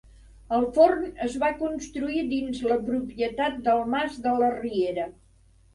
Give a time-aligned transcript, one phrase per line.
[0.55, 5.11] El forn es va construir dins la propietat del mas de la Riera.